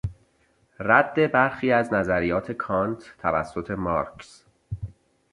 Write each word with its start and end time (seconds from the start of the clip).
رد 0.79 1.31
برخی 1.31 1.71
از 1.71 1.93
نظریات 1.93 2.51
کانت 2.51 3.15
توسط 3.19 3.71
مارکس 3.71 4.45